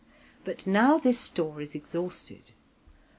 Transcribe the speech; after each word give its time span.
But 0.45 0.65
now 0.65 0.97
this 0.97 1.19
store 1.19 1.61
is 1.61 1.75
exhausted. 1.75 2.53